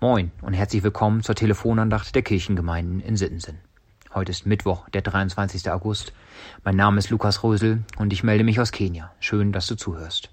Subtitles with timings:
[0.00, 3.58] Moin und herzlich willkommen zur Telefonandacht der Kirchengemeinden in Sittensen.
[4.14, 5.68] Heute ist Mittwoch, der 23.
[5.72, 6.12] August.
[6.62, 9.10] Mein Name ist Lukas Rösel und ich melde mich aus Kenia.
[9.18, 10.30] Schön, dass du zuhörst.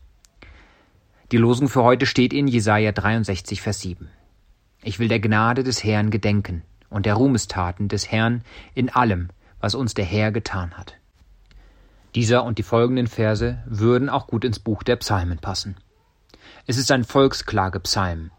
[1.31, 4.07] Die Losung für heute steht in Jesaja 63, Vers 7.
[4.83, 6.61] Ich will der Gnade des Herrn gedenken
[6.91, 8.43] und der Ruhmestaten des Herrn
[8.75, 9.29] in allem,
[9.59, 10.93] was uns der Herr getan hat.
[12.13, 15.75] Dieser und die folgenden Verse würden auch gut ins Buch der Psalmen passen.
[16.67, 18.29] Es ist ein Volksklagepsalm,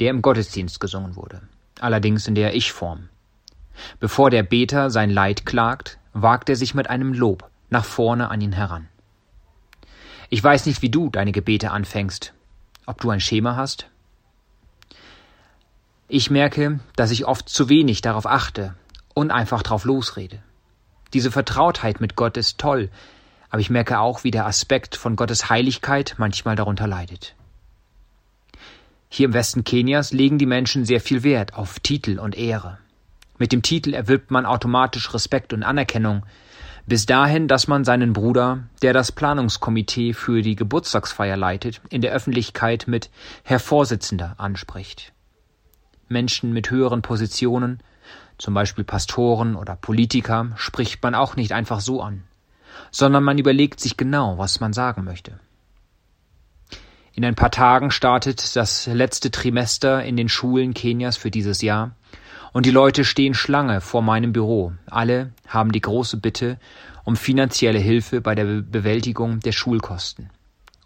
[0.00, 1.42] der im Gottesdienst gesungen wurde,
[1.78, 3.08] allerdings in der Ich-Form.
[3.98, 8.40] Bevor der Beter sein Leid klagt, wagt er sich mit einem Lob nach vorne an
[8.40, 8.88] ihn heran.
[10.28, 12.32] Ich weiß nicht, wie du deine Gebete anfängst,
[12.86, 13.88] ob du ein Schema hast.
[16.08, 18.74] Ich merke, dass ich oft zu wenig darauf achte
[19.14, 20.42] und einfach drauf losrede.
[21.12, 22.90] Diese Vertrautheit mit Gott ist toll,
[23.50, 27.34] aber ich merke auch, wie der Aspekt von Gottes Heiligkeit manchmal darunter leidet.
[29.12, 32.78] Hier im Westen Kenias legen die Menschen sehr viel Wert auf Titel und Ehre.
[33.38, 36.24] Mit dem Titel erwirbt man automatisch Respekt und Anerkennung,
[36.86, 42.12] bis dahin, dass man seinen Bruder, der das Planungskomitee für die Geburtstagsfeier leitet, in der
[42.12, 43.10] Öffentlichkeit mit
[43.42, 45.12] Herr Vorsitzender anspricht.
[46.08, 47.82] Menschen mit höheren Positionen,
[48.38, 52.22] zum Beispiel Pastoren oder Politiker, spricht man auch nicht einfach so an,
[52.92, 55.40] sondern man überlegt sich genau, was man sagen möchte.
[57.20, 61.94] In ein paar Tagen startet das letzte Trimester in den Schulen Kenias für dieses Jahr
[62.54, 64.72] und die Leute stehen Schlange vor meinem Büro.
[64.86, 66.58] Alle haben die große Bitte
[67.04, 70.30] um finanzielle Hilfe bei der Bewältigung der Schulkosten.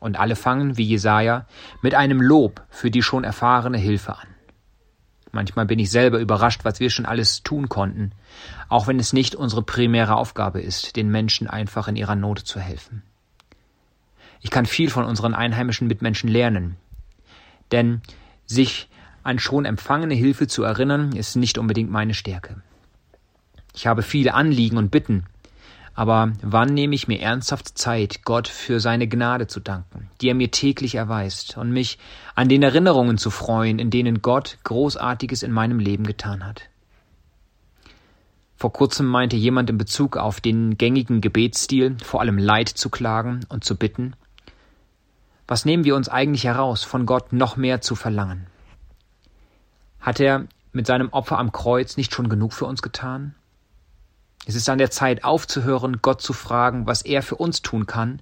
[0.01, 1.47] Und alle fangen, wie Jesaja,
[1.83, 4.27] mit einem Lob für die schon erfahrene Hilfe an.
[5.31, 8.11] Manchmal bin ich selber überrascht, was wir schon alles tun konnten,
[8.69, 12.59] auch wenn es nicht unsere primäre Aufgabe ist, den Menschen einfach in ihrer Not zu
[12.59, 13.05] helfen.
[14.45, 16.77] Ich kann viel von unseren einheimischen Mitmenschen lernen.
[17.73, 18.03] Denn
[18.45, 18.91] sich
[19.23, 22.63] an schon empfangene Hilfe zu erinnern, ist nicht unbedingt meine Stärke.
[23.75, 25.25] Ich habe viele Anliegen und Bitten,
[25.95, 30.35] aber wann nehme ich mir ernsthaft Zeit, Gott für seine Gnade zu danken, die er
[30.35, 31.99] mir täglich erweist, und mich
[32.35, 36.69] an den Erinnerungen zu freuen, in denen Gott Großartiges in meinem Leben getan hat?
[38.57, 43.41] Vor kurzem meinte jemand in Bezug auf den gängigen Gebetsstil, vor allem Leid zu klagen
[43.49, 44.15] und zu bitten,
[45.47, 48.47] was nehmen wir uns eigentlich heraus, von Gott noch mehr zu verlangen?
[50.01, 53.35] Hat er mit seinem Opfer am Kreuz nicht schon genug für uns getan?
[54.47, 58.21] Es ist an der Zeit aufzuhören, Gott zu fragen, was er für uns tun kann,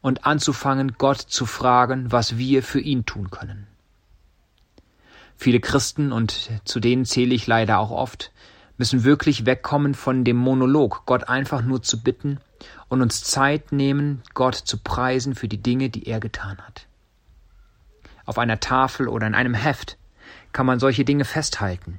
[0.00, 3.66] und anzufangen, Gott zu fragen, was wir für ihn tun können.
[5.36, 8.32] Viele Christen, und zu denen zähle ich leider auch oft,
[8.78, 12.40] müssen wirklich wegkommen von dem Monolog, Gott einfach nur zu bitten
[12.88, 16.86] und uns Zeit nehmen, Gott zu preisen für die Dinge, die er getan hat.
[18.24, 19.98] Auf einer Tafel oder in einem Heft
[20.52, 21.98] kann man solche Dinge festhalten,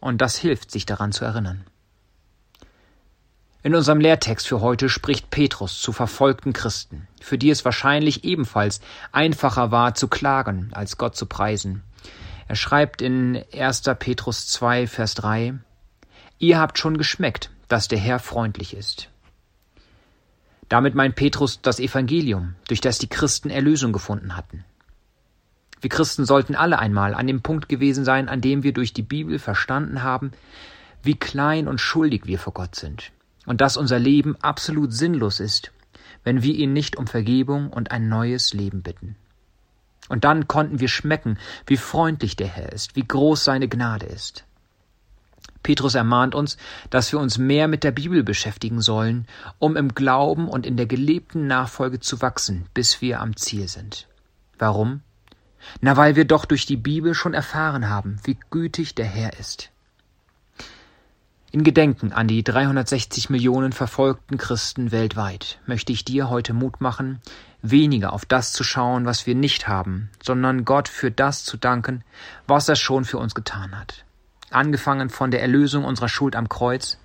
[0.00, 1.64] und das hilft, sich daran zu erinnern.
[3.64, 8.80] In unserem Lehrtext für heute spricht Petrus zu verfolgten Christen, für die es wahrscheinlich ebenfalls
[9.12, 11.84] einfacher war zu klagen, als Gott zu preisen.
[12.48, 13.82] Er schreibt in 1.
[14.00, 15.54] Petrus 2, Vers 3,
[16.40, 19.11] Ihr habt schon geschmeckt, dass der Herr freundlich ist.
[20.72, 24.64] Damit meint Petrus das Evangelium, durch das die Christen Erlösung gefunden hatten.
[25.82, 29.02] Wir Christen sollten alle einmal an dem Punkt gewesen sein, an dem wir durch die
[29.02, 30.32] Bibel verstanden haben,
[31.02, 33.12] wie klein und schuldig wir vor Gott sind
[33.44, 35.72] und dass unser Leben absolut sinnlos ist,
[36.24, 39.16] wenn wir ihn nicht um Vergebung und ein neues Leben bitten.
[40.08, 44.46] Und dann konnten wir schmecken, wie freundlich der Herr ist, wie groß seine Gnade ist.
[45.62, 46.56] Petrus ermahnt uns,
[46.90, 49.26] dass wir uns mehr mit der Bibel beschäftigen sollen,
[49.58, 54.08] um im Glauben und in der gelebten Nachfolge zu wachsen, bis wir am Ziel sind.
[54.58, 55.00] Warum?
[55.80, 59.70] Na, weil wir doch durch die Bibel schon erfahren haben, wie gütig der Herr ist.
[61.52, 67.20] In Gedenken an die 360 Millionen verfolgten Christen weltweit möchte ich dir heute Mut machen,
[67.60, 72.04] weniger auf das zu schauen, was wir nicht haben, sondern Gott für das zu danken,
[72.46, 74.04] was er schon für uns getan hat
[74.54, 76.98] angefangen von der Erlösung unserer Schuld am Kreuz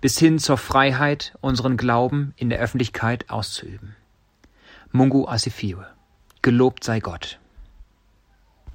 [0.00, 3.96] bis hin zur Freiheit, unseren Glauben in der Öffentlichkeit auszuüben.
[4.92, 5.86] Mungu Asifiwe.
[6.42, 7.38] Gelobt sei Gott.